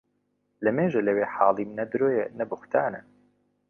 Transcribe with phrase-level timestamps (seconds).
[0.63, 3.01] لە مێژە لە وی حاڵیم نە درۆیە نە بوختانە